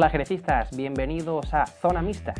[0.00, 2.32] Hola jerecistas, bienvenidos a Zona Mixta.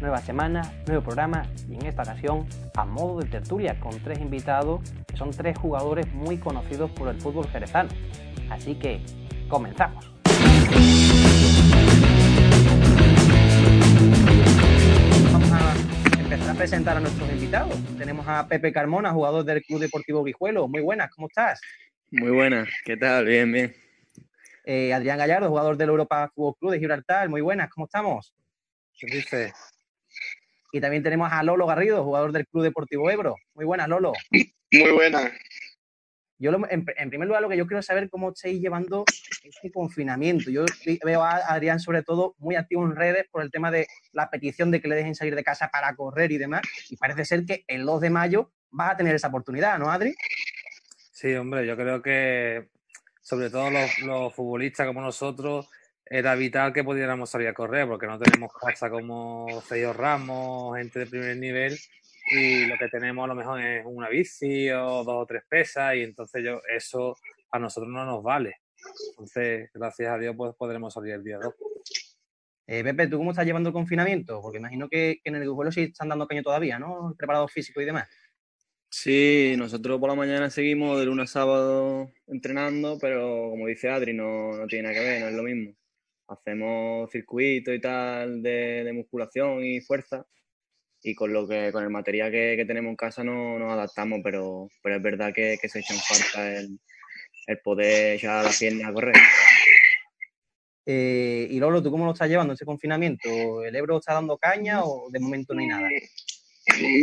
[0.00, 2.46] Nueva semana, nuevo programa y en esta ocasión
[2.76, 7.20] a modo de tertulia con tres invitados que son tres jugadores muy conocidos por el
[7.20, 7.90] fútbol jerezano.
[8.48, 9.00] Así que
[9.48, 10.08] comenzamos.
[15.32, 15.74] Vamos a
[16.16, 17.76] empezar a presentar a nuestros invitados.
[17.98, 20.68] Tenemos a Pepe Carmona, jugador del Club Deportivo Guijuelo.
[20.68, 21.60] Muy buenas, ¿cómo estás?
[22.12, 23.24] Muy buenas, ¿qué tal?
[23.24, 23.89] Bien, bien.
[24.64, 27.28] Eh, Adrián Gallardo, jugador del Europa Fútbol Club de Gibraltar.
[27.28, 28.34] Muy buenas, ¿cómo estamos?
[28.98, 29.52] ¿Qué dice?
[30.72, 33.36] Y también tenemos a Lolo Garrido, jugador del Club Deportivo Ebro.
[33.54, 34.12] Muy buenas, Lolo.
[34.30, 35.32] Muy buenas.
[36.38, 39.04] Yo, lo- en, en primer lugar, lo que yo quiero saber es cómo estáis llevando
[39.42, 40.50] este confinamiento.
[40.50, 40.64] Yo
[41.04, 44.70] veo a Adrián, sobre todo, muy activo en redes por el tema de la petición
[44.70, 46.62] de que le dejen salir de casa para correr y demás.
[46.88, 50.14] Y parece ser que el 2 de mayo vas a tener esa oportunidad, ¿no, Adri?
[51.12, 52.70] Sí, hombre, yo creo que
[53.30, 55.70] sobre todo los, los futbolistas como nosotros
[56.04, 60.98] era vital que pudiéramos salir a correr porque no tenemos casa como Cello Ramos, gente
[60.98, 61.78] de primer nivel
[62.32, 65.94] y lo que tenemos a lo mejor es una bici o dos o tres pesas
[65.94, 67.16] y entonces yo eso
[67.52, 68.56] a nosotros no nos vale.
[69.10, 71.54] Entonces, gracias a Dios pues podremos salir el día 2.
[72.66, 74.40] Eh, Pepe, ¿tú cómo estás llevando el confinamiento?
[74.42, 77.10] Porque imagino que, en el Guijuelo sí están dando caño todavía, ¿no?
[77.10, 78.08] El preparado físico y demás.
[78.92, 84.12] Sí, nosotros por la mañana seguimos de lunes a sábado entrenando, pero como dice Adri,
[84.12, 85.76] no, no tiene nada que ver, no es lo mismo.
[86.26, 90.26] Hacemos circuitos y tal de, de musculación y fuerza,
[91.02, 94.20] y con lo que, con el material que, que tenemos en casa no nos adaptamos,
[94.24, 96.80] pero, pero es verdad que, que se echan falta el,
[97.46, 99.14] el poder echar la pierna a correr.
[100.84, 103.62] Eh, y Lolo, ¿tú cómo lo estás llevando ese confinamiento?
[103.62, 105.88] ¿El Ebro está dando caña o de momento no hay nada?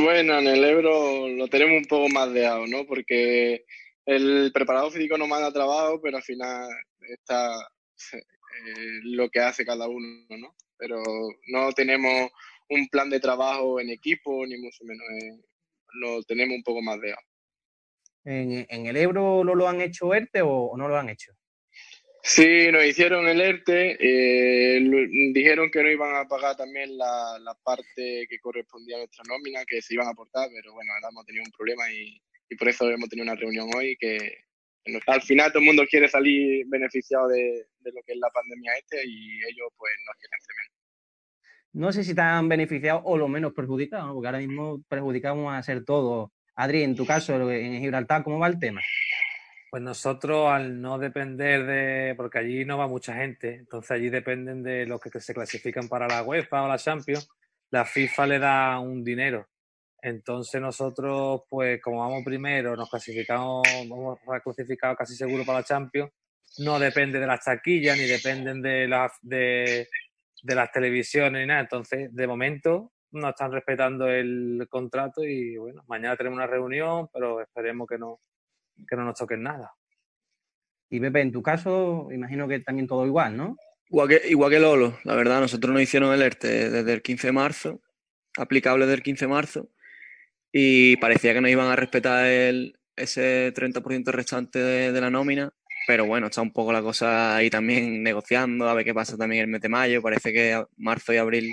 [0.01, 2.85] Bueno, en el Ebro lo tenemos un poco más deado, ¿no?
[2.85, 3.65] Porque
[4.05, 6.69] el preparado físico no manda trabajo, pero al final
[7.01, 7.53] está
[8.13, 10.55] eh, lo que hace cada uno, ¿no?
[10.77, 11.01] Pero
[11.47, 12.29] no tenemos
[12.69, 15.05] un plan de trabajo en equipo, ni mucho menos.
[15.21, 15.41] eh,
[15.93, 17.21] lo tenemos un poco más deado.
[18.25, 21.31] ¿En, en el Ebro lo, lo han hecho ERTE o, o no lo han hecho?
[22.29, 24.81] Sí, nos hicieron el ERTE, eh,
[25.33, 29.63] dijeron que no iban a pagar también la, la parte que correspondía a nuestra nómina,
[29.65, 32.67] que se iban a aportar, pero bueno, ahora hemos tenido un problema y, y por
[32.67, 34.17] eso hemos tenido una reunión hoy que
[34.87, 38.29] nos- al final todo el mundo quiere salir beneficiado de, de lo que es la
[38.29, 40.77] pandemia este y ellos pues no quieren menos.
[41.71, 44.13] No sé si están beneficiados o lo menos perjudicados, ¿no?
[44.15, 46.29] porque ahora mismo perjudicamos a ser todos.
[46.55, 48.81] Adri, en tu caso, en Gibraltar, ¿cómo va el tema?
[49.69, 54.63] Pues nosotros al no depender de, porque allí no va mucha gente, entonces allí dependen
[54.63, 57.29] de los que se clasifican para la UEFA o la Champions,
[57.69, 59.47] la FIFA le da un dinero.
[60.01, 65.65] Entonces nosotros, pues como vamos primero, nos clasificamos, vamos a clasificar casi seguro para la
[65.65, 66.11] Champions,
[66.59, 69.87] no depende de las taquillas ni dependen de las de,
[70.43, 71.61] de las televisiones ni nada.
[71.61, 77.41] Entonces, de momento no están respetando el contrato y bueno, mañana tenemos una reunión, pero
[77.41, 78.19] esperemos que no,
[78.89, 79.71] que no nos toquen nada.
[80.89, 83.57] Y Pepe, en tu caso, imagino que también todo igual, ¿no?
[83.89, 87.27] Igual que, igual que Lolo, la verdad, nosotros nos hicieron el ERTE desde el 15
[87.27, 87.81] de marzo,
[88.37, 89.69] aplicable desde el 15 de marzo,
[90.51, 95.51] y parecía que nos iban a respetar el, ese 30% restante de, de la nómina,
[95.87, 99.43] pero bueno, está un poco la cosa ahí también negociando, a ver qué pasa también
[99.43, 101.49] el mes de mayo, parece que marzo y abril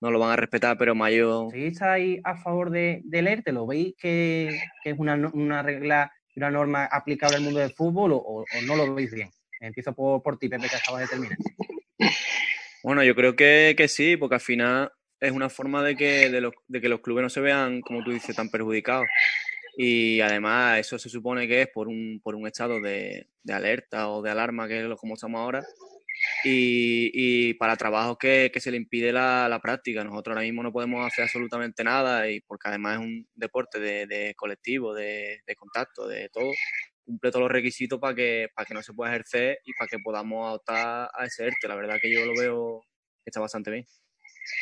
[0.00, 1.48] no lo van a respetar, pero mayo...
[1.50, 3.52] ¿Seguís ahí a favor de, del ERTE?
[3.52, 6.10] ¿Lo veis que, que es una, no- una regla
[6.40, 9.30] una norma aplicable al mundo del fútbol o, no lo veis bien?
[9.60, 11.36] Empiezo por, por ti, Pepe, que acabas de terminar.
[12.82, 14.90] Bueno, yo creo que, que sí, porque al final
[15.20, 18.10] es una forma de que, de, los, que los clubes no se vean, como tú
[18.10, 19.06] dices, tan perjudicados.
[19.76, 24.08] Y además eso se supone que es por un, por un estado de, de alerta
[24.08, 25.62] o de alarma, que es lo como estamos ahora,
[26.44, 30.04] y, y para trabajos que, que se le impide la, la práctica.
[30.04, 34.06] Nosotros ahora mismo no podemos hacer absolutamente nada, y porque además es un deporte de,
[34.06, 36.50] de colectivo, de, de contacto, de todo,
[37.04, 39.98] cumple todos los requisitos para que, para que no se pueda ejercer y para que
[39.98, 41.68] podamos optar a ese ERTE.
[41.68, 42.80] La verdad que yo lo veo
[43.24, 43.86] que está bastante bien.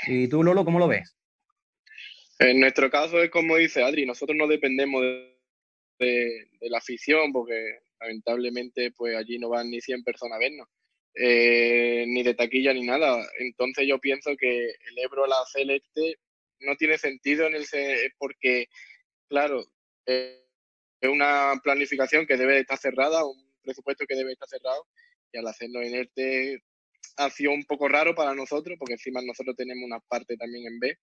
[0.06, 1.14] ¿Y tú, Lolo, cómo lo ves?
[2.40, 5.36] En nuestro caso es como dice Adri, nosotros no dependemos de,
[5.98, 10.68] de- de la afición porque lamentablemente pues allí no van ni 100 personas a vernos,
[11.20, 13.26] eh, ni de taquilla ni nada.
[13.38, 16.16] Entonces yo pienso que el Ebro la Celeste
[16.60, 17.66] no tiene sentido en el
[18.18, 18.66] porque,
[19.28, 19.64] claro,
[20.06, 20.44] eh,
[21.00, 24.86] es una planificación que debe de estar cerrada, un presupuesto que debe estar cerrado
[25.32, 26.62] y al hacerlo en ERTE
[27.16, 30.78] ha sido un poco raro para nosotros porque encima nosotros tenemos una parte también en
[30.78, 30.98] B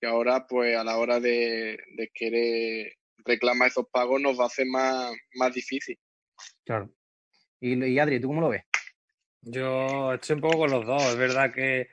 [0.00, 2.94] que ahora pues a la hora de, de querer
[3.24, 5.98] reclamar esos pagos nos va a hacer más, más difícil.
[6.64, 6.90] Claro.
[7.60, 8.62] Y, y Adri, ¿tú cómo lo ves?
[9.42, 11.02] Yo estoy un poco con los dos.
[11.04, 11.88] Es verdad que,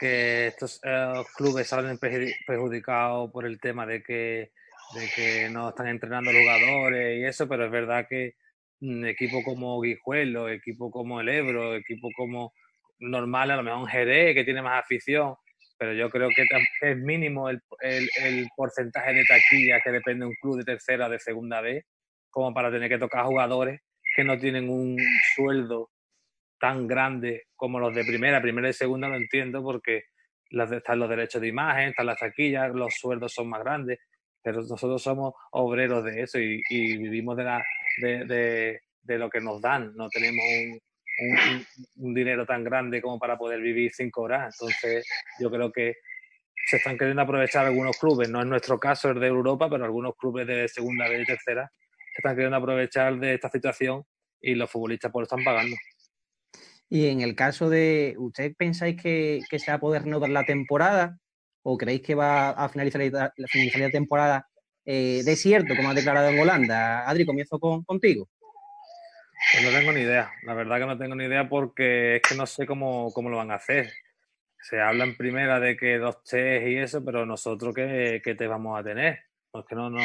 [0.00, 4.52] estos eh, clubes salen perjudicados por el tema de que,
[4.94, 8.34] de que no están entrenando jugadores y eso, pero es verdad que
[8.80, 12.52] un equipo como Guijuelo, equipo como el Ebro, equipo como
[13.00, 15.34] normal, a lo mejor Jerez que tiene más afición,
[15.78, 16.46] pero yo creo que
[16.82, 21.18] es mínimo el, el, porcentaje de taquilla que depende de un club de tercera de
[21.18, 21.84] segunda vez,
[22.30, 23.80] como para tener que tocar jugadores
[24.14, 24.96] que no tienen un
[25.34, 25.90] sueldo
[26.58, 30.04] tan grande como los de primera, primera y segunda, lo entiendo porque
[30.50, 33.98] están los derechos de imagen, están las taquillas, los sueldos son más grandes,
[34.42, 37.64] pero nosotros somos obreros de eso y, vivimos de, la,
[38.00, 38.80] de,
[39.18, 40.44] lo que nos dan, no tenemos
[41.96, 44.56] un, dinero tan grande como para poder vivir cinco horas.
[44.58, 45.06] Entonces,
[45.40, 45.96] yo creo que
[46.66, 50.16] se están queriendo aprovechar algunos clubes, no es nuestro caso el de Europa, pero algunos
[50.16, 51.70] clubes de segunda vez y tercera
[52.18, 54.04] se están queriendo aprovechar de esta situación
[54.40, 55.76] y los futbolistas por lo están pagando.
[56.90, 61.18] Y en el caso de, ¿ustedes pensáis que, se va a poder renovar la temporada?
[61.62, 64.48] ¿O creéis que va a finalizar la, finalizar la temporada
[64.86, 67.06] eh, desierto, como ha declarado en Holanda?
[67.08, 68.28] Adri, comienzo con, contigo.
[69.52, 72.34] Pues no tengo ni idea, la verdad que no tengo ni idea porque es que
[72.34, 73.92] no sé cómo, cómo lo van a hacer.
[74.60, 78.46] Se habla en primera de que dos test y eso, pero nosotros qué, qué te
[78.46, 79.20] vamos a tener.
[79.50, 80.00] Porque no, no,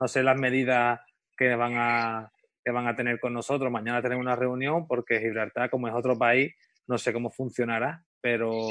[0.00, 1.00] no sé las medidas
[1.36, 2.32] que van a
[2.64, 3.70] que van a tener con nosotros.
[3.70, 6.52] Mañana tenemos una reunión porque Gibraltar, como es otro país,
[6.86, 8.68] no sé cómo funcionará, pero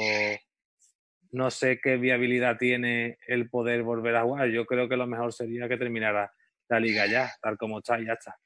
[1.30, 4.48] no sé qué viabilidad tiene el poder volver a jugar.
[4.48, 6.32] Yo creo que lo mejor sería que terminara
[6.68, 8.36] la liga ya, tal como está ya está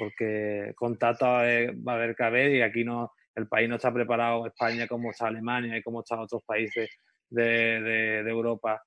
[0.00, 4.46] porque contacto va a haber que haber y aquí no, el país no está preparado,
[4.46, 6.88] España como está Alemania y como están otros países
[7.28, 8.82] de, Europa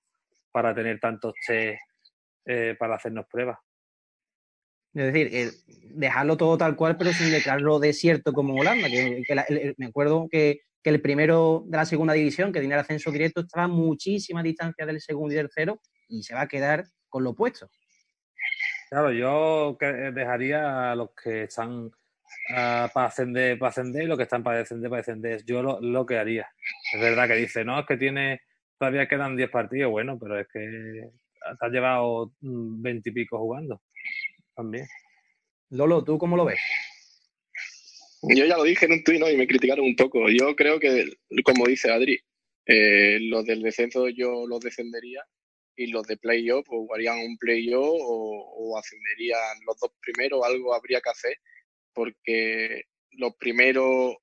[0.52, 1.80] para tener tantos test
[2.46, 3.60] eh, para hacernos pruebas.
[4.96, 5.52] Es decir, eh,
[5.96, 8.88] dejarlo todo tal cual, pero sin declararlo desierto como Holanda.
[8.88, 13.42] Que, me acuerdo que, el primero de la segunda división, que tiene el ascenso directo,
[13.42, 15.80] estaba a muchísima distancia del segundo y tercero
[16.10, 17.70] y se va a quedar con lo opuesto.
[18.90, 19.78] Claro, yo
[20.14, 21.90] dejaría a los que están
[22.54, 25.44] ah, para ascender, para ascender y los que están para descender, para descender.
[25.46, 26.48] Yo lo, que haría.
[26.94, 28.42] Es verdad que dice, no, es que tiene,
[28.78, 33.82] todavía quedan 10 partidos, bueno, pero es que te has llevado 20 y pico jugando
[34.56, 34.88] también.
[35.70, 36.60] Lolo, ¿tú cómo lo ves?
[38.22, 40.30] Yo ya lo dije en un tuit y me criticaron un poco.
[40.30, 41.12] Yo creo que,
[41.44, 42.20] como dice Adri,
[42.66, 45.22] eh, los del descenso yo los descendería
[45.76, 50.74] y los de playoff o harían un playoff o, o ascenderían los dos primeros, algo
[50.74, 51.38] habría que hacer,
[51.94, 54.16] porque los primeros,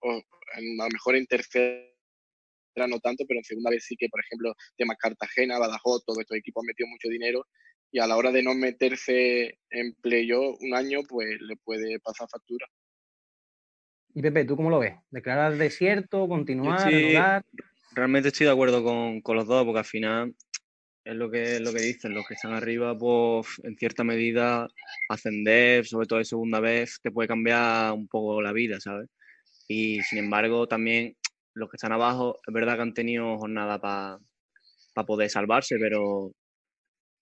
[0.00, 1.88] o, a lo mejor en tercera
[2.86, 6.36] no tanto, pero en segunda vez sí que, por ejemplo, temas Cartagena, Badajoz, todos estos
[6.36, 7.44] equipos han metido mucho dinero
[7.90, 12.28] y a la hora de no meterse en playoff un año, pues le puede pasar
[12.30, 12.66] factura.
[14.14, 14.94] Y Pepe, ¿tú cómo lo ves?
[15.10, 17.44] ¿Declarar desierto, continuar,
[17.92, 20.34] Realmente estoy de acuerdo con, con, los dos, porque al final
[21.04, 24.68] es lo que, lo que dicen, los que están arriba, pues en cierta medida
[25.08, 29.08] ascender, sobre todo de segunda vez, te puede cambiar un poco la vida, ¿sabes?
[29.66, 31.16] Y sin embargo, también
[31.54, 36.32] los que están abajo, es verdad que han tenido jornada para poder salvarse, pero,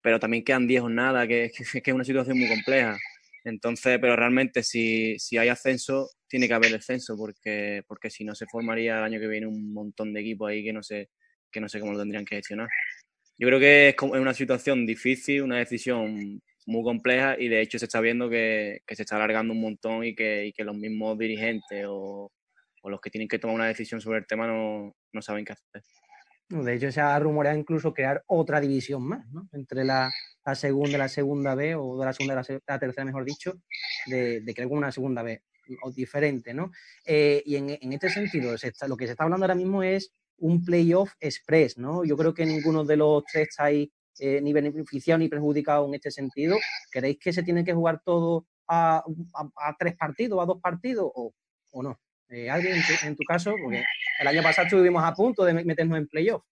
[0.07, 2.97] pero también quedan 10 jornadas, que, que, que, es una situación muy compleja.
[3.43, 8.33] Entonces, pero realmente si, si hay ascenso, tiene que haber descenso, porque, porque si no
[8.37, 11.11] se formaría el año que viene un montón de equipos ahí que no sé,
[11.51, 12.69] que no sé cómo lo tendrían que gestionar.
[13.37, 17.87] Yo creo que es una situación difícil, una decisión muy compleja y de hecho se
[17.87, 22.31] está viendo que, se está alargando un montón y que, los mismos dirigentes o,
[22.85, 25.83] los que tienen que tomar una decisión sobre el tema no, saben qué hacer.
[26.49, 29.49] De hecho, se ha rumoreado incluso crear otra división más, ¿no?
[29.53, 30.11] Entre la,
[30.55, 33.55] segunda y la segunda B, o de la segunda y la, tercera, mejor dicho,
[34.07, 35.43] de, de crear una segunda B
[35.83, 36.71] o diferente, ¿no?
[37.05, 38.53] Eh, y en, en, este sentido,
[38.89, 42.05] lo que se está hablando ahora mismo es un playoff express, ¿no?
[42.05, 45.95] Yo creo que ninguno de los tres está ahí eh, ni beneficiado ni perjudicado en
[45.95, 46.57] este sentido.
[46.91, 49.05] ¿Creéis que se tiene que jugar todo a,
[49.79, 51.33] tres partidos, a dos partidos o,
[51.83, 51.99] no?
[52.29, 53.55] Eh, ¿Alguien en tu, caso?
[54.19, 56.43] El año pasado estuvimos a punto de meternos en playoff.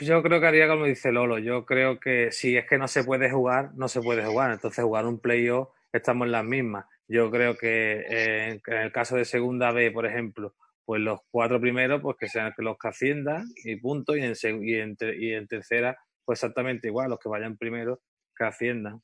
[0.00, 1.38] Yo creo que haría como dice Lolo.
[1.38, 4.50] Yo creo que si es que no se puede jugar, no se puede jugar.
[4.50, 6.86] Entonces, jugar un playoff estamos en las mismas.
[7.06, 10.54] Yo creo que eh, en el caso de Segunda B, por ejemplo,
[10.84, 15.26] pues los cuatro primeros, pues que sean los que asciendan y punto, y en, y
[15.26, 18.00] y en tercera, pues exactamente igual, los que vayan primero,
[18.36, 19.00] que asciendan.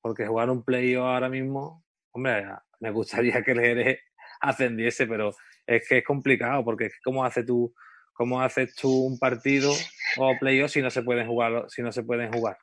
[0.00, 2.46] Porque jugar un playoff ahora mismo, hombre,
[2.80, 4.00] me gustaría que el Jerez
[4.40, 5.34] ascendiese, pero
[5.66, 7.74] es que es complicado, porque ¿cómo, hace tú,
[8.12, 9.72] cómo haces tú un partido
[10.18, 12.56] o playoff si no se pueden jugar, si no se pueden jugar?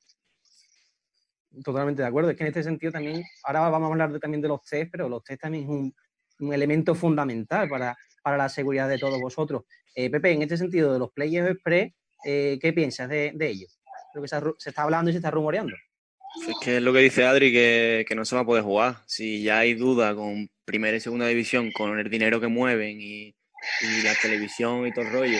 [1.63, 2.29] Totalmente de acuerdo.
[2.29, 5.09] Es que en este sentido también, ahora vamos a hablar también de los test, pero
[5.09, 5.93] los test también es un
[6.41, 9.63] un elemento fundamental para, para la seguridad de todos vosotros.
[9.95, 11.93] Eh, Pepe, en este sentido de los players express,
[12.25, 13.79] eh, ¿qué piensas de, de ellos?
[14.13, 15.73] Lo que se, está hablando y se está rumoreando.
[16.47, 18.97] Es que es lo que dice Adri, que, no se va a poder jugar.
[19.05, 23.35] Si ya hay duda con primera y segunda división, con el dinero que mueven y,
[24.05, 25.39] la televisión y todo el rollo,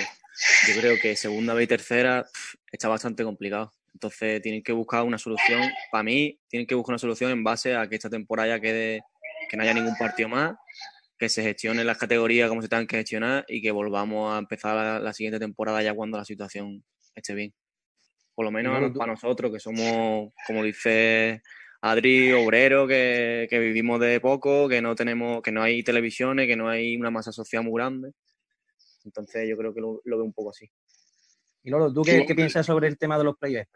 [0.67, 2.25] yo creo que segunda vez y tercera
[2.69, 3.71] está bastante complicado.
[3.93, 5.61] Entonces tienen que buscar una solución.
[5.89, 9.03] Para mí, tienen que buscar una solución en base a que esta temporada ya quede,
[9.49, 10.55] que no haya ningún partido más,
[11.17, 15.01] que se gestione las categorías como se tengan que gestionar y que volvamos a empezar
[15.01, 16.83] la siguiente temporada ya cuando la situación
[17.15, 17.53] esté bien.
[18.35, 21.41] Por lo menos para nosotros, que somos, como dice
[21.81, 26.69] Adri, obrero, que, vivimos de poco, que no tenemos, que no hay televisiones, que no
[26.69, 28.11] hay una masa social muy grande.
[29.03, 30.69] Entonces yo creo que lo, veo un poco así.
[31.63, 33.71] Y Lolo, ¿tú qué, piensas sobre el tema de los playoffs?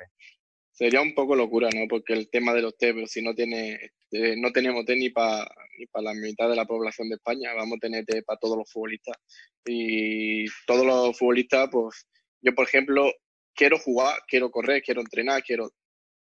[0.72, 1.88] Sería un poco locura, ¿no?
[1.88, 5.10] Porque el tema de los test, pero si no tiene, este, no tenemos test ni
[5.10, 5.48] para
[5.78, 8.58] ni para la mitad de la población de España, vamos a tener test para todos
[8.58, 9.18] los futbolistas.
[9.66, 12.08] Y todos los futbolistas, pues,
[12.42, 13.12] yo por ejemplo,
[13.54, 15.72] quiero jugar, quiero correr, quiero entrenar, quiero...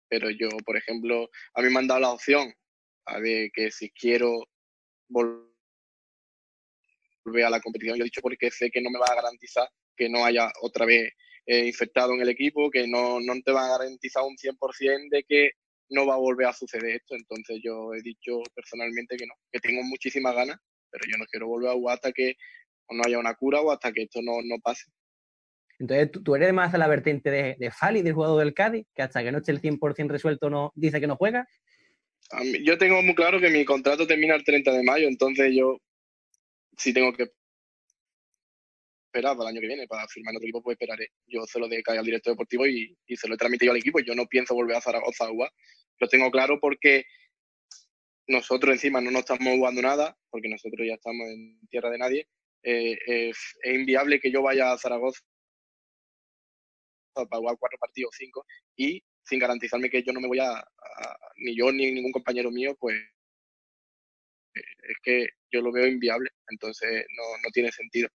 [0.10, 2.54] Pero yo, por ejemplo, a mí me han dado la opción
[3.06, 4.48] a ver que si quiero
[5.10, 5.46] volver
[7.46, 10.10] a la competición, yo he dicho porque sé que no me va a garantizar que
[10.10, 11.12] no haya otra vez
[11.46, 15.24] eh, infectado en el equipo, que no, no te va a garantizar un 100% de
[15.24, 15.52] que
[15.90, 17.16] no va a volver a suceder esto.
[17.16, 20.58] Entonces yo he dicho personalmente que no, que tengo muchísimas ganas,
[20.90, 22.36] pero yo no quiero volver a jugar hasta que
[22.90, 24.86] no haya una cura o hasta que esto no, no pase.
[25.80, 29.04] Entonces, ¿tú, eres más de la vertiente de, de Fali, del jugador del Cádiz, que
[29.04, 31.48] hasta que no esté el 100% resuelto no dice que no juega?
[32.64, 35.78] yo tengo muy claro que mi contrato termina el 30 de mayo, entonces yo,
[36.78, 37.32] si tengo que
[39.06, 41.10] esperar para el año que viene para firmar en otro equipo, pues esperaré.
[41.26, 44.00] Yo se lo dejo al director deportivo y, se lo he transmitido al equipo.
[44.00, 45.52] Yo no pienso volver a Zaragoza a jugar.
[46.00, 47.06] Lo tengo claro porque
[48.28, 52.28] nosotros encima no nos estamos jugando nada, porque nosotros ya estamos en tierra de nadie.
[52.64, 55.22] Eh, es inviable que yo vaya a Zaragoza
[57.26, 58.46] para jugar cuatro partidos, cinco,
[58.76, 60.64] y sin garantizarme que yo no me voy a,
[61.38, 62.96] ni yo ni ningún compañero mío, pues
[64.54, 68.10] es que yo lo veo inviable, entonces no, no tiene sentido.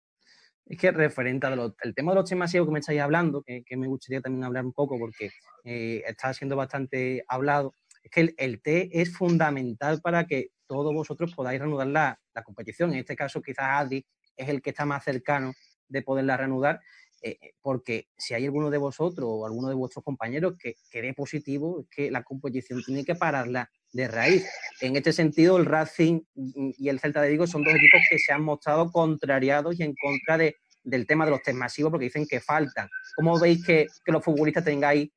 [0.66, 4.20] Es que referente al tema de los temas que me estáis hablando, que, me gustaría
[4.20, 5.30] también hablar un poco porque
[5.64, 10.94] eh, está siendo bastante hablado, es que el, el T es fundamental para que todos
[10.94, 12.92] vosotros podáis reanudar la, la competición.
[12.92, 15.52] En este caso, quizás Adri es el que está más cercano
[15.88, 16.80] de poderla reanudar
[17.22, 21.12] eh, eh, porque si hay alguno de vosotros o alguno de vuestros compañeros que, que
[21.14, 24.46] positivo, es que la competición tiene que pararla de raíz.
[24.80, 28.32] En este sentido, el Racing y el Celta de Vigo son dos equipos que se
[28.32, 32.26] han mostrado contrariados y en contra de, del tema de los test masivos porque dicen
[32.26, 32.88] que faltan.
[33.16, 35.10] ¿Cómo veis que, los futbolistas tengáis,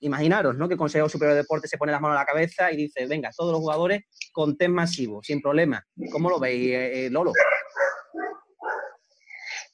[0.00, 0.68] imaginaros, ¿no?
[0.68, 3.06] Que el Consejo Superior de Deportes se pone las manos a la cabeza y dice,
[3.06, 5.84] venga, todos los jugadores con test masivos, sin problema.
[6.10, 7.32] ¿Cómo lo veis, eh, Lolo?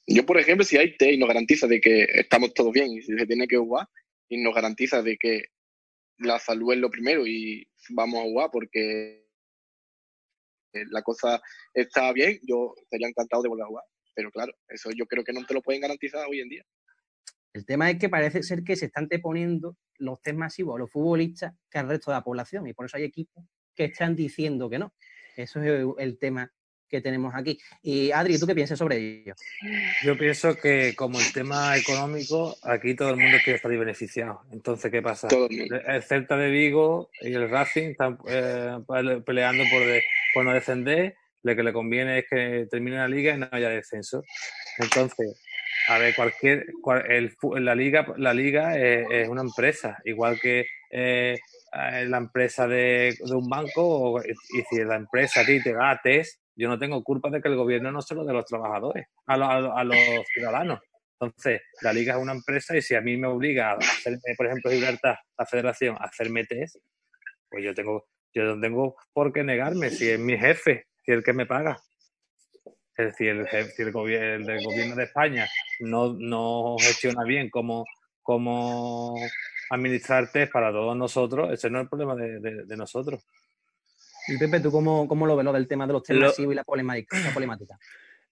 [0.05, 3.01] Yo, por ejemplo, si hay T y nos garantiza de que estamos todos bien y
[3.01, 3.87] si se tiene que jugar
[4.29, 5.45] y nos garantiza de que
[6.17, 9.23] la salud es lo primero y vamos a jugar porque
[10.73, 11.41] la cosa
[11.73, 13.85] está bien, yo estaría encantado de volver a jugar.
[14.15, 16.63] Pero claro, eso yo creo que no te lo pueden garantizar hoy en día.
[17.53, 20.91] El tema es que parece ser que se están deponiendo los test masivos a los
[20.91, 23.45] futbolistas que al resto de la población y por eso hay equipos
[23.75, 24.93] que están diciendo que no.
[25.35, 26.51] Eso es el tema
[26.93, 27.59] que tenemos aquí.
[27.81, 29.33] Y Adri, ¿tú qué piensas sobre ello?
[30.03, 34.41] Yo pienso que como el tema económico, aquí todo el mundo quiere salir beneficiado.
[34.51, 35.27] Entonces, ¿qué pasa?
[35.49, 38.77] El Celta de Vigo y el Racing están eh,
[39.25, 39.81] peleando por,
[40.35, 41.15] por no descender.
[41.41, 44.23] Lo que le conviene es que termine la liga y no haya descenso.
[44.77, 45.35] Entonces,
[45.87, 46.67] a ver, cualquier,
[47.09, 51.39] el, la liga, la liga es, una empresa, igual que eh,
[51.71, 56.67] la empresa de, un banco, y si la empresa a ti te da test, yo
[56.67, 59.33] no tengo culpa de que el gobierno no se lo dé a los trabajadores, a,
[59.33, 59.97] a, los
[60.33, 60.79] ciudadanos.
[61.19, 64.47] Entonces, la liga es una empresa y si a mí me obliga a hacerme, por
[64.47, 66.77] ejemplo, Gibraltar, la federación, a hacerme test,
[67.49, 71.17] pues yo tengo, yo no tengo por qué negarme si es mi jefe, si es
[71.17, 71.79] el que me paga.
[72.95, 75.47] Es decir, el, si el, gobierno, el gobierno de España
[75.79, 77.85] no, no gestiona bien cómo,
[78.21, 79.15] cómo
[79.71, 83.23] administrar test para todos nosotros, ese no es el problema de nosotros.
[84.27, 86.63] Y Pepe, ¿tú cómo, cómo lo ves lo del tema de los temas y la
[86.63, 87.17] problemática,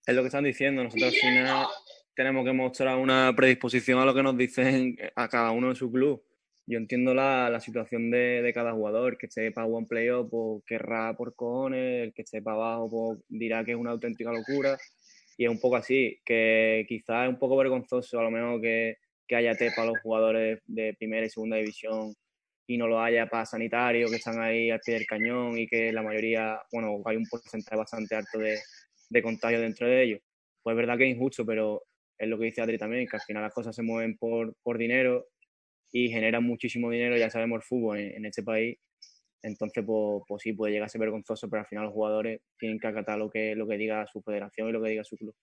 [0.06, 0.84] Es lo que están diciendo.
[0.84, 1.68] Nosotros al final
[2.16, 5.92] tenemos que mostrar una predisposición a lo que nos dicen a cada uno en su
[5.92, 6.24] club.
[6.66, 9.18] Yo entiendo la, la situación de, de, cada jugador.
[9.18, 12.04] que esté para one playoff, pues querrá por cojones.
[12.04, 14.78] El que esté para abajo, pues dirá que es una auténtica locura.
[15.38, 18.98] Y es un poco así, que quizás es un poco vergonzoso a lo mejor que,
[19.28, 22.14] que haya té para los jugadores de primera y segunda división
[22.74, 25.92] y no lo haya para sanitario, que están ahí al pie del cañón y que
[25.92, 28.58] la mayoría, bueno, hay un porcentaje bastante alto de,
[29.10, 30.22] de contagio dentro de ellos.
[30.64, 31.84] Pues es verdad que es injusto, pero
[32.18, 34.78] es lo que dice Adri también, que al final las cosas se mueven por, por
[34.78, 35.28] dinero
[35.92, 38.78] y generan muchísimo dinero, ya sabemos el fútbol en, este país.
[39.44, 42.80] Entonces, pues, pues, sí, puede llegar a ser vergonzoso, pero al final los jugadores tienen
[42.80, 45.36] que acatar lo que, lo que diga su federación y lo que diga su club.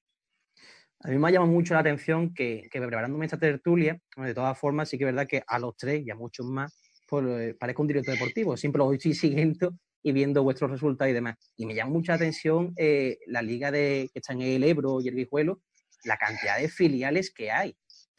[1.00, 4.58] A mí me ha llamado mucho la atención que, que preparándome esta tertulia, de todas
[4.58, 6.76] formas, sí que es verdad que a los tres y a muchos más,
[7.08, 8.56] pues eh, parezco un director deportivo.
[8.56, 11.36] Siempre lo estoy siguiendo y viendo vuestros resultados y demás.
[11.56, 15.08] Y me llama mucha atención eh, la liga de, que está en el Ebro y
[15.08, 15.62] el Guijuelo,
[16.04, 17.76] la cantidad de filiales que hay.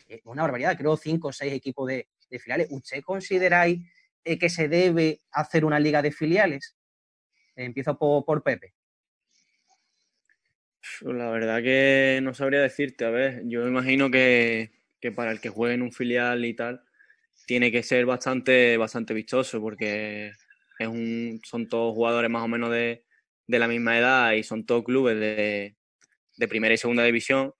[0.08, 2.67] Es una barbaridad, creo cinco o seis equipos de, filiales.
[2.72, 3.79] ¿Usted consideráis
[4.24, 6.75] eh, que se debe hacer una liga de filiales?
[7.55, 8.74] empiezo por, Pepe.
[11.01, 13.03] La verdad que no sabría decirte.
[13.03, 16.81] A ver, yo imagino que, que, para el que juegue en un filial y tal,
[17.49, 20.33] tiene que ser bastante, bastante vistoso porque
[20.77, 23.05] es un, son todos jugadores más o menos de,
[23.47, 25.75] de la misma edad y son todos clubes de,
[26.37, 27.51] de, primera y segunda división,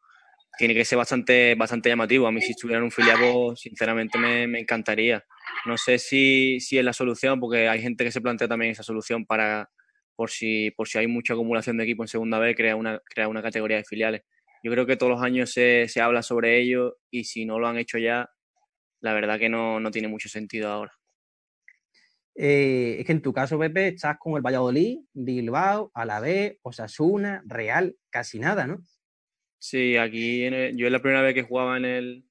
[0.60, 2.28] tiene que ser bastante, bastante llamativo.
[2.28, 5.26] A mí si estuviera un filial, pues, sinceramente me, me, encantaría.
[5.66, 8.84] No sé si, si es la solución, porque hay gente que se plantea también esa
[8.84, 9.72] solución para,
[10.16, 13.28] por si, por si hay mucha acumulación de equipo en segunda vez, crear una, crear
[13.28, 14.22] una categoría de filiales.
[14.64, 17.68] Yo creo que todos los años se, se habla sobre ello y si no lo
[17.68, 18.30] han hecho ya,
[19.02, 20.94] la verdad que no, no tiene mucho sentido ahora.
[22.36, 27.98] Eh, es que en tu caso, Pepe, estás con el Valladolid, Bilbao, Alavés, Osasuna, Real,
[28.10, 28.82] casi nada, ¿no?
[29.58, 32.26] Sí, aquí yo es la primera vez que jugaba en el,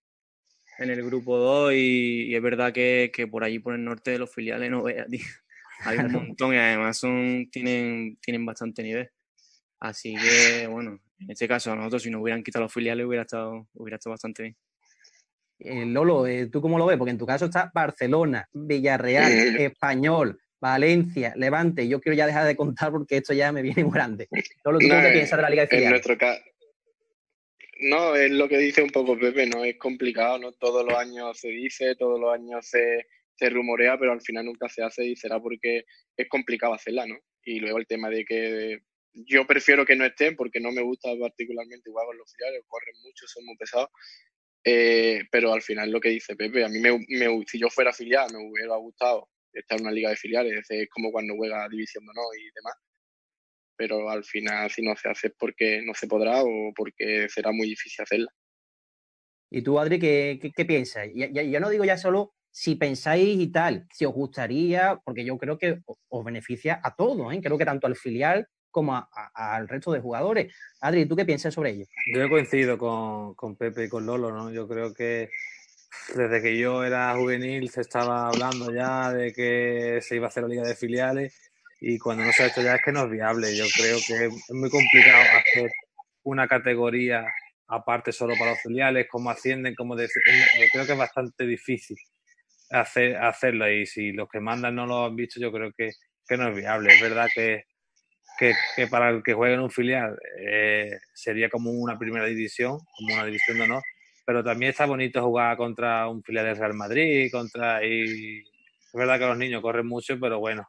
[0.78, 4.32] en el grupo 2 y, es verdad que, por allí por el norte de los
[4.32, 5.06] filiales no veas,
[5.84, 9.10] Hay un montón y además son, tienen, tienen bastante nivel.
[9.78, 13.22] Así que, bueno, en este caso a nosotros si nos hubieran quitado los filiales hubiera
[13.22, 14.56] estado, hubiera estado bastante bien.
[15.60, 16.96] Eh, Lolo, eh, ¿tú cómo lo ves?
[16.96, 21.88] Porque en tu caso está Barcelona, Villarreal, Español, Valencia, Levante.
[21.88, 24.28] Yo quiero ya dejar de contar porque esto ya me viene muy grande.
[24.64, 26.40] Lolo, ¿tú qué eh, piensas de la Liga de En nuestro caso.
[27.80, 29.62] No, es lo que dice un poco Pepe, ¿no?
[29.64, 30.52] Es complicado, ¿no?
[30.52, 34.68] Todos los años se dice, todos los años se, se rumorea, pero al final nunca
[34.68, 35.84] se hace y será porque
[36.16, 37.16] es complicado hacerla, ¿no?
[37.44, 38.80] Y luego el tema de que
[39.12, 42.94] yo prefiero que no estén porque no me gusta particularmente jugar con los filiales, corren
[43.02, 43.88] mucho, son muy pesados,
[44.70, 48.30] eh, pero al final lo que dice Pepe, a mí me, si yo fuera filial
[48.30, 52.10] me hubiera gustado estar en una liga de filiales, es como cuando juega División de
[52.10, 52.74] Honor y demás.
[53.76, 57.50] Pero al final si no se hace es porque no se podrá o porque será
[57.50, 58.30] muy difícil hacerla.
[59.50, 61.08] ¿Y tú, Adri, qué, qué, piensas?
[61.14, 65.38] Ya, ya, no digo ya solo si pensáis y tal, si os gustaría, porque yo
[65.38, 67.40] creo que os beneficia a todos, ¿eh?
[67.42, 68.46] creo que tanto al filial
[68.78, 70.54] como al resto de jugadores.
[70.80, 71.86] Adri, ¿tú qué piensas sobre ello?
[72.14, 74.52] Yo coincido con, con Pepe y con Lolo, ¿no?
[74.52, 75.30] Yo creo que
[76.14, 80.44] desde que yo era juvenil se estaba hablando ya de que se iba a hacer
[80.44, 83.10] la liga de filiales y cuando no se ha hecho ya es que no es
[83.10, 83.56] viable.
[83.56, 85.72] Yo creo que es muy complicado hacer
[86.22, 87.26] una categoría
[87.66, 90.22] aparte solo para los filiales, cómo ascienden, cómo decir,
[90.72, 91.96] creo que es bastante difícil
[92.70, 95.90] hacer, hacerlo y si los que mandan no lo han visto yo creo que,
[96.28, 96.94] que no es viable.
[96.94, 97.64] Es verdad que
[98.38, 103.14] que, para el que juegue en un filial eh, sería como una primera división, como
[103.14, 103.82] una división de honor,
[104.24, 109.18] pero también está bonito jugar contra un filial del Real Madrid, contra y es verdad
[109.18, 110.66] que los niños corren mucho, pero bueno,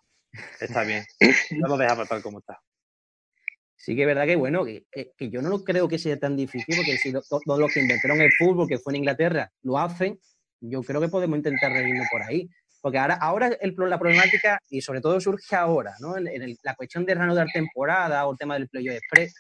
[0.60, 1.06] está bien.
[1.52, 2.60] No lo deja tal como está.
[3.76, 6.76] Sí que es verdad que bueno, que, que, yo no creo que sea tan difícil,
[6.76, 10.20] porque si todos los que inventaron el fútbol, que fue en Inglaterra, lo hacen,
[10.60, 12.50] yo creo que podemos intentar reírnos por ahí.
[12.82, 16.18] Porque ahora, ahora el, la problemática, y sobre todo surge ahora, ¿no?
[16.18, 19.34] En, la cuestión de reanudar temporada o el tema del playoff express.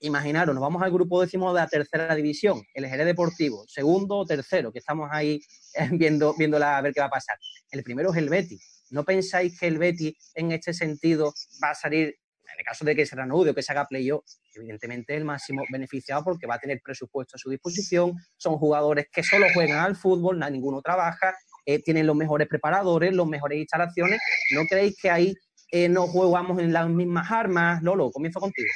[0.00, 4.26] Imaginaros, nos vamos al grupo décimo de la tercera división, el Jerez Deportivo, segundo o
[4.26, 5.40] tercero, que estamos ahí
[5.74, 7.36] eh, viendo, viéndola a ver qué va a pasar.
[7.70, 8.86] El primero es el Betis.
[8.90, 12.96] ¿No pensáis que el Betis en este sentido va a salir, en el caso de
[12.96, 14.24] que se reanude o que se haga playoff,
[14.54, 19.22] evidentemente el máximo beneficiado porque va a tener presupuesto a su disposición, son jugadores que
[19.22, 24.20] solo juegan al fútbol, ninguno trabaja, eh, tienen los mejores preparadores, las mejores instalaciones.
[24.54, 25.34] ¿No creéis que ahí
[25.70, 27.82] eh, no jugamos en las mismas armas?
[27.82, 28.68] Lolo, comienzo contigo.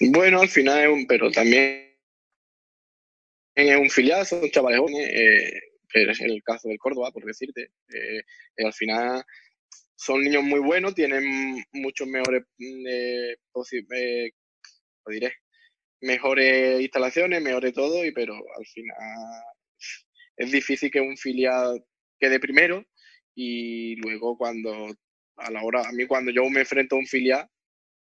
[0.00, 1.94] Bueno, al final es un, pero también
[3.54, 5.60] es un filial, son chavales jóvenes, eh,
[5.94, 7.70] es el caso del Córdoba, por decirte.
[7.92, 8.22] Eh,
[8.64, 9.24] al final
[9.96, 13.36] son niños muy buenos, tienen muchos mejores, eh,
[15.06, 15.32] diré,
[16.00, 18.96] mejores instalaciones, mejores todo, y pero al final
[20.36, 21.84] es difícil que un filial
[22.18, 22.84] quede primero
[23.34, 24.94] y luego cuando
[25.36, 27.48] a la hora, a mí cuando yo me enfrento a un filial,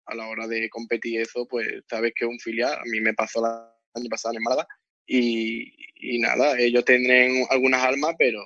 [0.07, 3.41] a la hora de competir eso, pues sabes que un filial, a mí me pasó
[3.41, 4.67] el año pasado en Málaga
[5.07, 8.41] y, y nada, ellos tendrán algunas almas, pero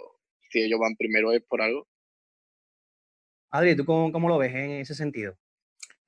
[0.50, 1.86] si ellos van primero es por algo.
[3.50, 5.38] Adri, ¿tú cómo, cómo, lo ves en ese sentido?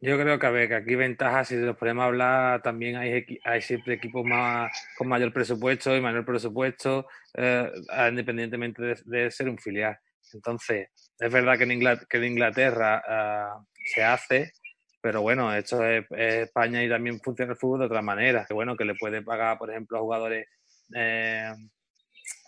[0.02, 3.60] Yo creo que, a ver, que aquí ventajas, si nos podemos hablar, también hay, hay
[3.60, 7.70] siempre equipos más, con mayor presupuesto y mayor presupuesto, eh,
[8.08, 9.98] independientemente de, ser un filial.
[10.32, 13.62] Entonces, es verdad que en Inglaterra, en Inglaterra ah,
[13.94, 14.52] se hace,
[15.02, 18.46] pero bueno, esto es, España y también funciona el fútbol de otra manera.
[18.46, 20.46] Que bueno, que le puede pagar, por ejemplo, a jugadores
[20.94, 21.52] eh,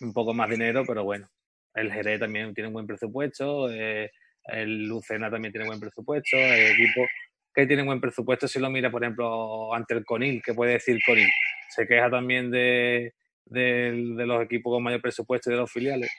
[0.00, 1.28] un poco más dinero, pero bueno,
[1.74, 4.10] el Jerez también tiene un buen presupuesto, eh,
[4.44, 7.06] el Lucena también tiene buen presupuesto, el equipo
[7.54, 10.98] que tiene buen presupuesto si lo mira, por ejemplo, ante el Conil, que puede decir
[11.04, 11.28] Conil.
[11.68, 13.14] Se queja también de,
[13.46, 13.92] de,
[14.26, 16.10] los equipos con mayor presupuesto y de los filiales.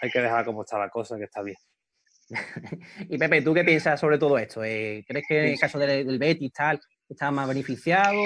[0.00, 1.56] Hay que dejar como está la cosa, que está bien.
[3.08, 4.62] y Pepe, ¿tú qué piensas sobre todo esto?
[4.62, 8.20] Eh, ¿Crees que en el caso del, Betis tal está más beneficiado?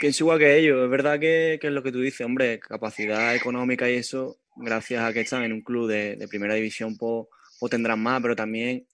[0.00, 0.84] Pienso igual que ellos.
[0.84, 5.12] Es verdad que, es lo que tú dices, hombre, capacidad económica y eso, gracias a
[5.12, 7.26] que están en un club de, primera división, pues,
[7.60, 8.86] pues, tendrán más, pero también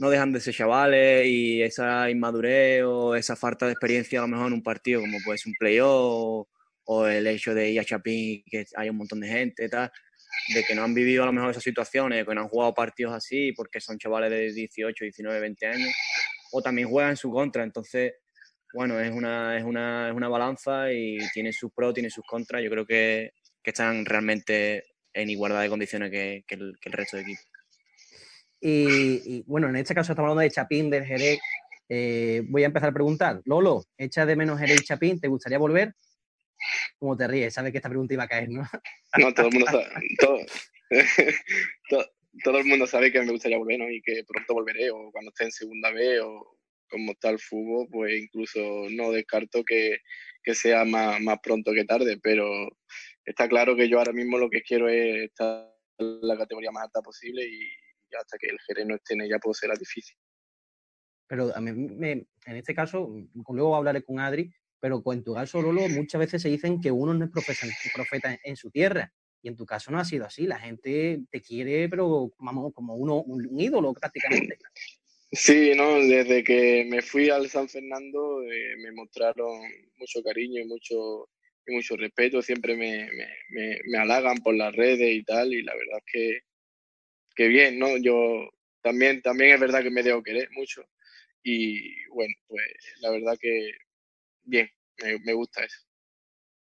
[0.00, 4.28] no dejan de ser chavales y esa inmadurez o esa falta de experiencia a lo
[4.28, 6.48] mejor en un partido como puede ser un playoff
[6.84, 9.92] o, el hecho de ir a Chapín que hay un montón de gente tal,
[10.54, 13.12] de que no han vivido a lo mejor esas situaciones, que no han jugado partidos
[13.12, 15.90] así porque son chavales de 18, 19, 20 años,
[16.50, 17.62] o también juegan en su contra.
[17.62, 18.14] Entonces,
[18.72, 22.62] bueno, es una, es una, es una balanza y tiene sus pros, tiene sus contras.
[22.62, 23.32] Yo creo que,
[23.62, 27.49] que están realmente en igualdad de condiciones que, que, que el resto de equipos.
[28.60, 31.40] Y, bueno, en este caso estamos hablando de Chapín, del Jerez.
[31.88, 33.40] Eh, voy a empezar a preguntar.
[33.44, 35.20] Lolo, ¿echas de menos Jerez y Chapín?
[35.20, 35.94] ¿Te gustaría volver?
[36.98, 37.54] ¿Cómo te ríes?
[37.54, 38.62] Sabes que esta pregunta iba a caer, ¿no?
[39.18, 39.86] No, todo el mundo sabe,
[42.44, 43.90] todo, el mundo sabe que me gustaría volver, ¿no?
[43.90, 47.88] Y que pronto volveré, o cuando esté en segunda vez, o como está el fútbol,
[47.90, 49.98] pues incluso no descarto que,
[50.42, 52.68] que sea más, más pronto que tarde, pero
[53.24, 56.84] está claro que yo ahora mismo lo que quiero es estar en la categoría más
[56.84, 60.16] alta posible y, hasta que el Jerez no esté en ella, pues será difícil.
[61.26, 63.08] Pero a mí, en este caso,
[63.48, 67.12] luego hablaré con Adri, pero en tu caso, Lolo, muchas veces se dicen que uno
[67.14, 69.12] no es profeta, en, su tierra.
[69.42, 70.46] Y en tu caso no ha sido así.
[70.46, 74.58] La gente te quiere, pero vamos, como uno, un, ídolo prácticamente.
[75.32, 79.60] Sí, no, desde que me fui al San Fernando eh, me mostraron
[79.96, 81.28] mucho cariño y mucho,
[81.68, 82.42] y mucho respeto.
[82.42, 83.08] Siempre me,
[83.50, 85.54] me, me, halagan por las redes y tal.
[85.54, 86.40] Y la verdad es que
[87.34, 87.96] que bien, ¿no?
[87.98, 88.50] Yo
[88.82, 90.84] también, también es verdad que me debo querer mucho
[91.42, 92.64] y bueno, pues
[93.00, 93.72] la verdad que
[94.42, 94.68] bien,
[95.24, 95.78] me, gusta eso.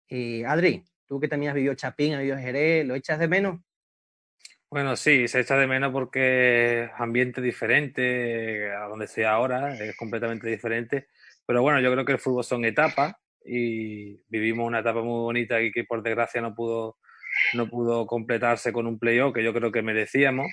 [0.09, 3.61] Y Adri, tú que también has vivido Chapín, has vivido Jerez, ¿lo echas de menos?
[4.71, 9.97] Bueno, sí, se echa de menos porque es ambiente diferente a donde estoy ahora, es
[9.97, 11.09] completamente diferente.
[11.45, 15.61] Pero bueno, yo creo que el fútbol son etapas y vivimos una etapa muy bonita
[15.61, 16.99] y que por desgracia no pudo
[17.55, 20.47] no pudo completarse con un playoff que yo creo que merecíamos.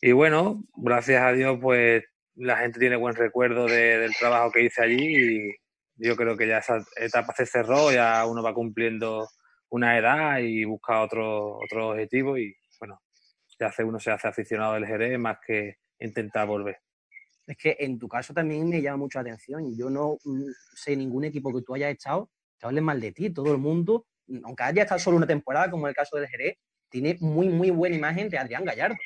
[0.00, 2.04] Y bueno, gracias a Dios, pues
[2.36, 5.54] la gente tiene buen recuerdo del trabajo que hice allí y
[5.96, 9.28] yo creo que ya esa etapa se cerró, ya uno va cumpliendo
[9.70, 13.00] una edad y busca otro, otro objetivo y bueno,
[13.58, 16.78] ya hace, uno se hace aficionado del Jerez más que intentar volver.
[17.46, 19.76] Es que en tu caso también me llama mucho la atención.
[19.76, 23.30] Yo no mm, sé ningún equipo que tú hayas echado que hable mal de ti.
[23.30, 24.06] Todo el mundo
[24.44, 26.56] aunque haya estado solo una temporada, como en el caso del Jerez,
[26.88, 28.96] tiene muy, muy buena imagen de Adrián Gallardo.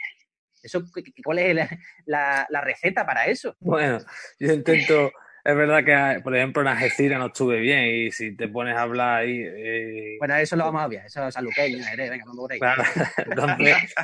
[0.63, 0.83] Eso,
[1.25, 1.69] ¿Cuál es
[2.07, 3.57] la, receta para eso?
[3.61, 3.99] Bueno,
[4.39, 5.13] yo intento,
[5.45, 8.83] es verdad que, por ejemplo, en Algeciras no estuve bien y si te pones a
[8.83, 9.41] hablar ahí...
[9.41, 12.83] Eh, bueno, eso lo vamos a eso es saluqueño, Jerez, venga, no me claro,
[13.25, 13.95] entonces,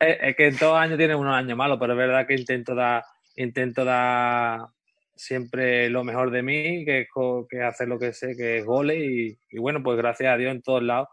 [0.00, 3.04] es, que en todos años tienen unos años malos, pero es verdad que intento dar,
[3.36, 4.68] intento dar
[5.18, 7.08] siempre lo mejor de mí, que es
[7.50, 10.62] que hacer lo que sé, que es goles y, bueno, pues gracias a Dios en
[10.62, 11.08] todos lados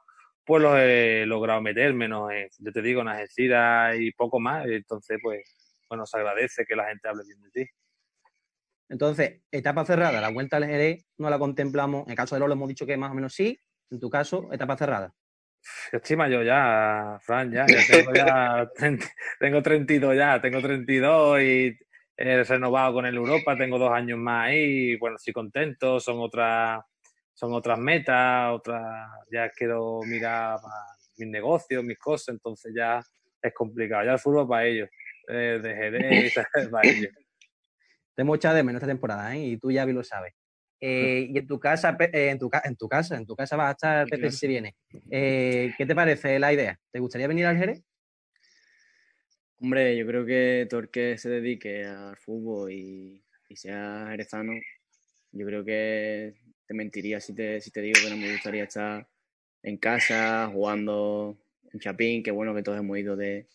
[0.45, 4.67] pues lo he logrado meter, menos en, yo te digo, en Algeciras y poco más,
[4.67, 5.41] entonces pues
[5.89, 7.69] bueno, se agradece que la gente hable bien de ti.
[8.89, 12.53] Entonces, etapa cerrada, la vuelta al Jerez no la contemplamos, en el caso de Lolo
[12.53, 15.15] hemos dicho que más o menos sí, en tu caso, etapa cerrada.
[15.91, 18.69] Yo estoy mayor ya, Fran, ya, tengo ya,
[19.39, 21.77] tengo 32 ya, tengo 32 y
[22.17, 26.83] he renovado con el Europa, tengo dos años más ahí, bueno, estoy contento, son otras,
[27.33, 28.83] son otras metas, otras,
[29.31, 30.59] ya quiero mirar
[31.17, 33.01] mis negocios, mis cosas, entonces ya
[33.41, 34.89] es complicado, ya el fútbol para ellos,
[35.27, 36.33] eh, de Jerez,
[36.71, 37.13] para ellos.
[38.15, 39.45] Te echado de menos esta temporada, ¿eh?
[39.45, 40.33] y tú ya lo sabes.
[40.79, 43.69] Eh, y en tu casa, eh, en, tu, en tu casa, en tu casa vas
[43.69, 44.75] a estar Pepe si viene.
[45.09, 46.77] Eh, ¿Qué te parece la idea?
[46.91, 47.81] ¿Te gustaría venir al Jerez?
[49.59, 53.21] Hombre, yo creo que todo el que se dedique al fútbol y,
[53.55, 54.53] sea jerezano,
[55.31, 56.33] yo creo que
[56.67, 59.07] te mentiría si te, digo que no me gustaría estar
[59.63, 61.37] en casa jugando
[61.71, 63.47] en Chapín, que bueno que todos hemos ido de,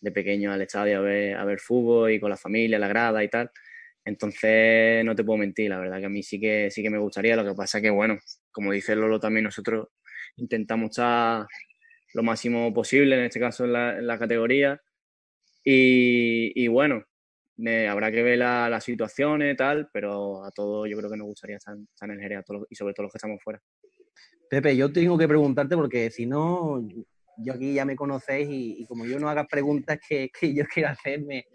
[0.00, 3.22] de pequeños al estadio a ver, a ver fútbol y con la familia, la grada
[3.22, 3.50] y tal.
[4.06, 6.98] Entonces, no te puedo mentir, la verdad que a mí sí que, sí que me
[6.98, 7.34] gustaría.
[7.34, 8.18] Lo que pasa que, bueno,
[8.52, 9.88] como dice Lolo, también nosotros
[10.36, 11.46] intentamos estar
[12.14, 13.72] lo máximo posible, en este caso en
[14.06, 14.80] la, categoría.
[15.68, 17.02] Y, bueno,
[17.88, 21.26] habrá que ver las la situaciones y tal, pero a todos yo creo que nos
[21.26, 23.60] gustaría estar, en el Jerez y sobre todo los que estamos fuera.
[24.48, 26.86] Pepe, yo tengo que preguntarte porque si no,
[27.38, 31.46] yo aquí ya me conocéis y, como yo no haga preguntas que, yo quiero hacerme,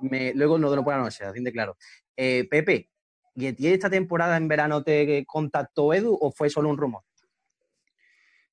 [0.00, 1.76] me, luego no lo por la noche, así de claro.
[2.16, 2.90] Eh, Pepe,
[3.34, 7.02] ¿y esta temporada en verano te contactó Edu o fue solo un rumor?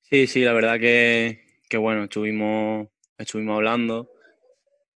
[0.01, 1.39] Sí, sí, la verdad que,
[1.77, 4.09] bueno, estuvimos, estuvimos hablando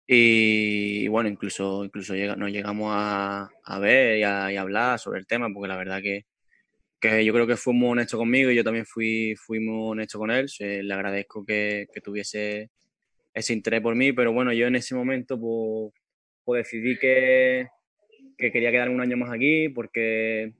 [0.07, 3.49] y, bueno, incluso, incluso nos llegamos a,
[3.81, 6.25] ver y a, hablar sobre el tema, porque la verdad que,
[6.99, 10.17] que yo creo que fue muy honesto conmigo y yo también fui, fui muy honesto
[10.17, 10.47] con él.
[10.59, 12.71] le agradezco que, que, tuviese
[13.33, 15.93] ese interés por mí, pero bueno, yo en ese momento pues,
[16.45, 17.67] pues decidí que,
[18.37, 20.53] que, quería quedarme un año más aquí porque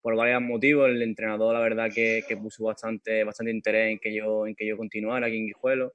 [0.00, 4.14] por varios motivos el entrenador la verdad que, que, puso bastante, bastante interés en que
[4.14, 5.92] yo, en que yo continuara aquí en Guijuelo.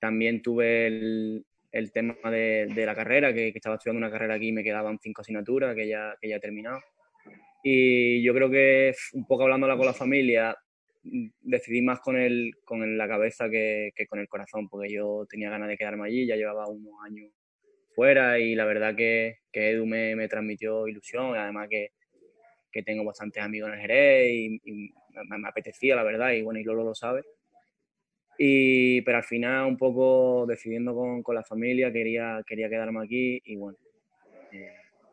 [0.00, 4.34] También tuve el, el tema de, de, la carrera, que, que, estaba estudiando una carrera
[4.34, 6.80] aquí y me quedaban cinco asignaturas que ya, que ya he terminado.
[7.64, 10.56] Y yo creo que un poco hablándola con la familia,
[11.02, 15.50] decidí más con, el, con la cabeza que, que, con el corazón, porque yo tenía
[15.50, 17.30] ganas de quedarme allí, ya llevaba unos años
[17.94, 21.90] fuera y la verdad que, que Edu me, me, transmitió ilusión, además que,
[22.70, 24.60] que, tengo bastantes amigos en el Jerez y,
[25.28, 27.22] me, me, apetecía, la verdad, y bueno, y Lolo lo sabe.
[28.44, 33.40] Y, pero al final, un poco decidiendo con, con la familia, quería, quería quedarme aquí
[33.44, 33.78] y bueno.
[34.50, 34.72] Eh,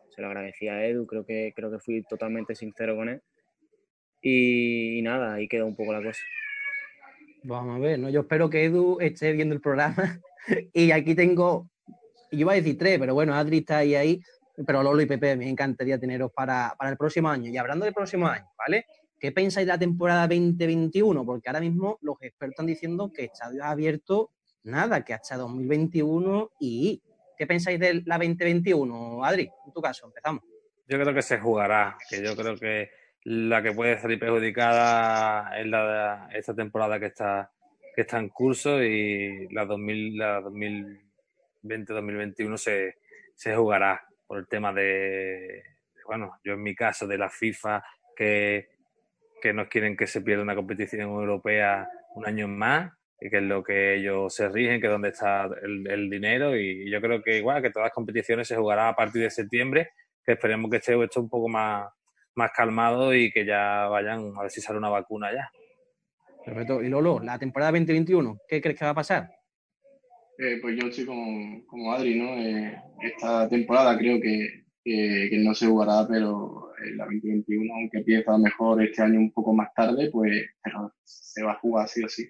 [0.10, 3.22] se lo agradecía a Edu, creo que, creo que fui totalmente sincero con él.
[4.20, 6.24] Y, nada, ahí quedó un poco la cosa.
[7.44, 8.10] Vamos a ver, ¿no?
[8.10, 10.20] Yo espero que Edu esté viendo el programa.
[10.74, 11.70] y aquí tengo,
[12.32, 14.20] yo iba a decir tres, pero bueno, Adri está ahí, ahí.
[14.66, 17.52] Pero Lolo y Pepe, me encantaría teneros para, para el próximo año.
[17.52, 18.88] Y hablando del próximo año, ¿vale?
[19.20, 21.26] ¿Qué pensáis de la temporada 2021?
[21.26, 24.32] Porque ahora mismo los expertos están diciendo que estadio ha abierto
[24.64, 27.02] nada, que hasta 2021 y
[27.40, 29.50] ¿Qué pensáis de la 2021, Adri?
[29.66, 30.44] En tu caso, empezamos.
[30.86, 32.90] Yo creo que se jugará, que yo creo que
[33.24, 37.50] la que puede salir perjudicada es la de esta temporada que está,
[37.96, 40.42] que está en curso y la, 2000, la
[41.64, 42.98] 2020-2021 se,
[43.36, 45.64] se jugará por el tema de,
[46.08, 47.82] bueno, yo en mi caso de la FIFA
[48.18, 48.79] que,
[49.42, 53.44] que nos quieren que se pierda una competición europea un año más y que es
[53.44, 56.56] lo que ellos se rigen, que es donde está el, dinero.
[56.56, 59.90] Y yo creo que igual que todas las competiciones se jugará a partir de septiembre,
[60.24, 61.90] que esperemos que esté esto un poco más,
[62.36, 65.50] más calmado y que ya vayan a ver si sale una vacuna ya.
[66.46, 66.82] Perfecto.
[66.82, 69.30] Y Lolo, la temporada 2021, ¿qué crees que va a pasar?
[70.38, 72.36] Eh, pues yo estoy como, como Adri, ¿no?
[72.38, 78.82] Eh, esta temporada creo que, que, no se jugará, pero la 2021, aunque empieza mejor
[78.84, 80.48] este año un poco más tarde, pues
[81.04, 82.30] se va a jugar sí o sí.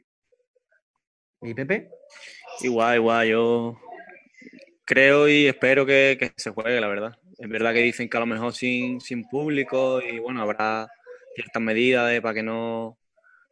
[1.42, 1.90] ¿Y Pepe?
[2.62, 3.80] Igual, igual, yo
[4.84, 7.18] creo y espero que, se juegue, la verdad.
[7.38, 10.90] Es verdad que dicen que a lo mejor sin, sin público y bueno, habrá
[11.36, 12.98] ciertas medidas para que no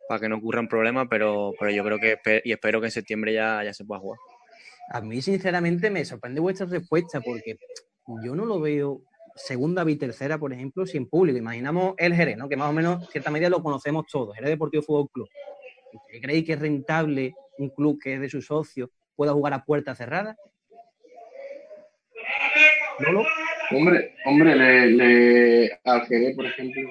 [0.10, 3.34] para que no ocurran problemas, pero, pero yo creo que y espero que en septiembre
[3.34, 4.20] ya, ya se pueda jugar.
[4.90, 7.58] A mí, sinceramente, me sorprende vuestra respuesta porque
[8.24, 9.02] yo no lo veo
[9.36, 11.38] segunda y tercera, por ejemplo, sin público.
[11.38, 12.50] Imaginamos el Jerez, ¿no?
[12.50, 15.30] que más o menos, cierta medida, lo conocemos todos, Jerez Deportivo Fútbol Club.
[15.94, 19.64] ¿Usted cree que es rentable un club que es de sus socios pueda jugar a
[19.64, 20.38] puerta cerrada?
[23.72, 26.90] Hombre, hombre, le, le, al por ejemplo,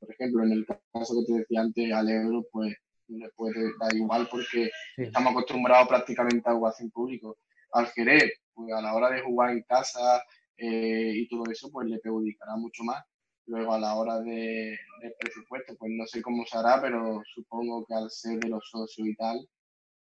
[0.00, 2.74] por ejemplo, en el caso que te decía antes, al Euro, pues
[3.08, 7.36] le puede dar igual porque estamos acostumbrados prácticamente a jugar sin público.
[7.72, 10.22] Al Jerez, pues a la hora de jugar en casa
[10.56, 13.04] eh, y todo eso, pues le perjudicará mucho más.
[13.46, 17.84] Luego a la hora de, del presupuesto, pues no sé cómo se hará, pero supongo
[17.86, 19.46] que al ser de los socios y tal,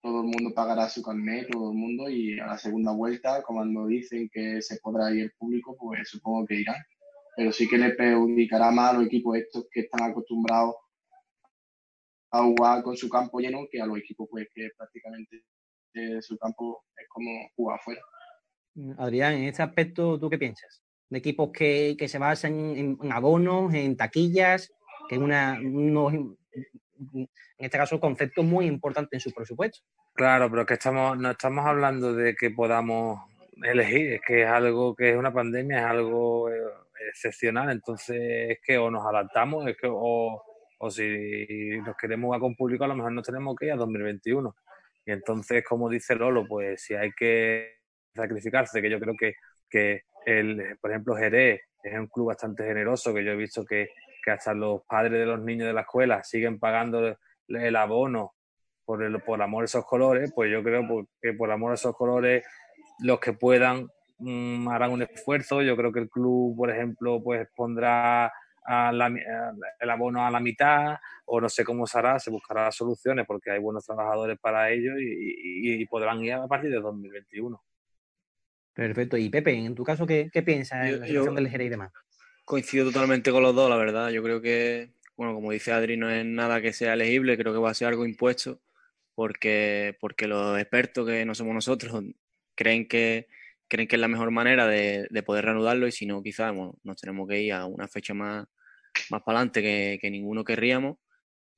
[0.01, 3.87] todo el mundo pagará su carnet, todo el mundo, y a la segunda vuelta, cuando
[3.87, 6.81] dicen que se podrá ir el público, pues supongo que irán.
[7.35, 10.75] Pero sí que le perjudicará más a los equipos estos que están acostumbrados
[12.31, 15.43] a jugar con su campo lleno que a los equipos pues que prácticamente
[15.93, 18.01] eh, su campo es como jugar afuera.
[18.97, 20.81] Adrián, en este aspecto, ¿tú qué piensas?
[21.09, 24.71] De equipos que, que se basan en, abonos, en taquillas,
[25.07, 29.79] que es una, en este caso, concepto muy importante en su presupuesto.
[30.13, 33.21] Claro, pero que estamos, no estamos hablando de que podamos
[33.63, 36.57] elegir, es que es algo que es una pandemia, es algo eh,
[37.09, 38.17] excepcional, entonces
[38.51, 40.41] es que o nos adaptamos, es que o,
[40.77, 43.77] o si nos queremos jugar con público, a lo mejor nos tenemos que ir a
[43.77, 44.55] 2021.
[45.05, 47.78] Y entonces, como dice Lolo, pues si hay que
[48.13, 49.33] sacrificarse, que yo creo que,
[49.69, 53.89] que, el, por ejemplo, Jerez es un club bastante generoso que yo he visto que,
[54.23, 57.17] que hasta los padres de los niños de la escuela siguen pagando
[57.47, 58.33] el abono
[58.85, 61.95] por, el, por amor a esos colores, pues yo creo que por amor a esos
[61.95, 62.43] colores
[62.99, 63.87] los que puedan
[64.19, 65.61] mm, harán un esfuerzo.
[65.61, 68.31] Yo creo que el club, por ejemplo, pues pondrá
[68.67, 73.51] el abono a la mitad o no sé cómo se hará, se buscará soluciones porque
[73.51, 77.59] hay buenos trabajadores para ello y, podrán ir a partir de 2021.
[78.79, 79.17] Perfecto.
[79.17, 81.91] Y Pepe, en tu caso, ¿qué, qué piensas en la situación del Jerez y demás?
[82.45, 84.09] Coincido totalmente con los dos, la verdad.
[84.09, 87.59] Yo creo que, bueno, como dice Adri, no es nada que sea elegible, creo que
[87.59, 88.61] va a ser algo impuesto
[89.15, 92.05] porque, porque los expertos que no somos nosotros
[92.55, 93.27] creen que,
[93.67, 97.01] creen que es la mejor manera de, de poder reanudarlo y si no, quizás nos
[97.01, 98.47] tenemos que ir a una fecha más,
[99.09, 100.99] más para adelante que, que, ninguno querríamos.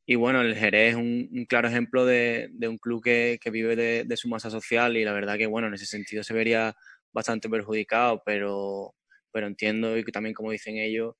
[0.08, 3.76] Y bueno, el Jerez es un, claro ejemplo de, de, un club que, que vive
[3.76, 6.76] de, de, su masa social y la verdad que, bueno, en ese sentido se vería
[7.14, 8.94] bastante perjudicado, pero,
[9.32, 11.14] pero entiendo y también, como dicen ellos,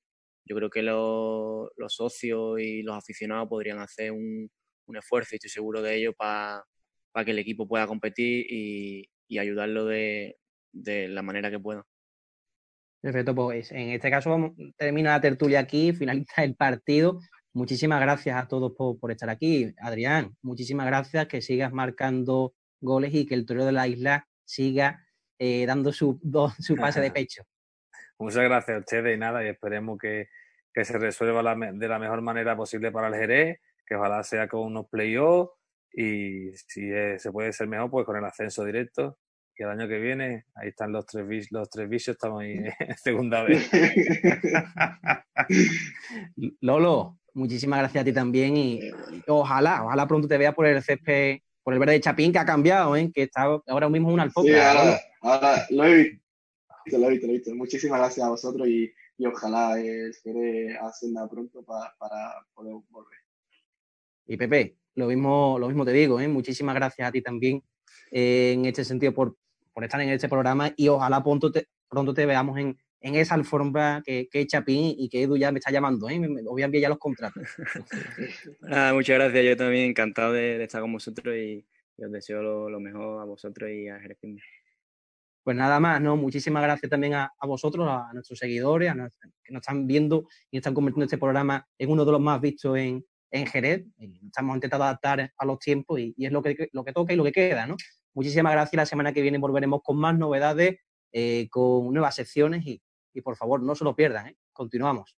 [0.44, 4.50] yo creo que los, los socios y los aficionados podrían hacer un,
[4.86, 6.64] un esfuerzo y estoy seguro de ello para
[7.24, 10.36] que el equipo pueda competir y, y ayudarlo de,
[10.72, 11.84] de la manera que pueda.
[13.00, 15.92] Perfecto, pues en este caso termina la tertulia aquí,
[16.26, 17.20] finaliza el partido.
[17.52, 19.74] Muchísimas gracias a todos por, por, estar aquí.
[19.78, 25.04] Adrián, muchísimas gracias, que sigas marcando goles y que el Torero de la Isla siga
[25.44, 27.42] eh, dando su, do, su pase de pecho.
[28.16, 30.28] Muchas gracias a ustedes y nada, y esperemos que,
[30.72, 34.46] que se resuelva la, de la mejor manera posible para el Jerez, que ojalá sea
[34.46, 35.52] con unos playoffs
[35.92, 39.18] y si se puede ser mejor, pues con el ascenso directo
[39.54, 42.96] que el año que viene, ahí están los tres, los tres vicios, estamos ahí en
[42.96, 43.68] segunda vez.
[46.60, 48.92] Lolo, muchísimas gracias a ti también y, y,
[49.26, 52.46] ojalá, ojalá pronto te vea por el césped, por el verde de Chapín que ha
[52.46, 53.10] cambiado, ¿eh?
[53.12, 54.54] que está ahora mismo en una alfombra.
[54.54, 56.20] Sí, ahora, ahora, lo he
[56.84, 57.54] visto, lo he visto, lo he visto.
[57.54, 63.18] Muchísimas gracias a vosotros y, y ojalá el Jerez ascienda pronto pa, para poder volver.
[64.26, 66.28] Y Pepe, lo mismo, lo mismo te digo, ¿eh?
[66.28, 67.62] muchísimas gracias a ti también
[68.10, 69.36] eh, en este sentido por,
[69.72, 73.34] por, estar en este programa y ojalá pronto te, pronto te veamos en, en esa
[73.34, 76.18] alfombra que, que es Chapín y que Edu ya me está llamando, ¿eh?
[76.18, 77.42] me, me voy a enviar ya los contratos.
[78.70, 81.64] ah, muchas gracias, yo también encantado de, de estar con vosotros y,
[81.96, 84.18] y os deseo lo, lo, mejor a vosotros y a Jerez
[85.44, 86.16] Pues nada más, ¿no?
[86.16, 90.28] Muchísimas gracias también a, a vosotros, a, nuestros seguidores, a nuestros, que nos están viendo
[90.50, 93.84] y están convirtiendo este programa en uno de los más vistos en, en Jerez.
[93.98, 97.16] Estamos intentando adaptar a los tiempos y, y, es lo que, lo que toca y
[97.16, 97.76] lo que queda, ¿no?
[98.14, 98.76] Muchísimas gracias.
[98.76, 100.76] La semana que viene volveremos con más novedades,
[101.12, 102.80] eh, con nuevas secciones y,
[103.12, 104.28] y, por favor no se lo pierdan.
[104.28, 104.36] ¿eh?
[104.52, 105.16] Continuamos.